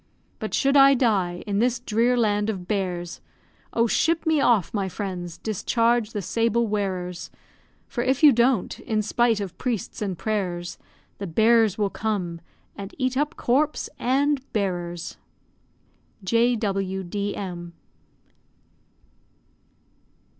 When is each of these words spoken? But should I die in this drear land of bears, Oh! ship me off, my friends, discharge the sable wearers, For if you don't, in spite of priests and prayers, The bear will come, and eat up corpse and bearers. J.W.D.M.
But 0.39 0.55
should 0.55 0.75
I 0.75 0.95
die 0.95 1.43
in 1.45 1.59
this 1.59 1.79
drear 1.79 2.17
land 2.17 2.49
of 2.49 2.67
bears, 2.67 3.21
Oh! 3.71 3.85
ship 3.85 4.25
me 4.25 4.41
off, 4.41 4.73
my 4.73 4.89
friends, 4.89 5.37
discharge 5.37 6.09
the 6.13 6.23
sable 6.23 6.65
wearers, 6.65 7.29
For 7.87 8.03
if 8.03 8.23
you 8.23 8.31
don't, 8.31 8.79
in 8.79 9.03
spite 9.03 9.39
of 9.39 9.55
priests 9.59 10.01
and 10.01 10.17
prayers, 10.17 10.79
The 11.19 11.27
bear 11.27 11.67
will 11.77 11.91
come, 11.91 12.41
and 12.75 12.95
eat 12.97 13.15
up 13.15 13.35
corpse 13.37 13.91
and 13.99 14.41
bearers. 14.53 15.17
J.W.D.M. 16.23 17.73